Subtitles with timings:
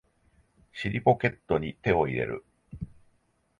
[0.73, 2.43] 尻ポケットに手を入れる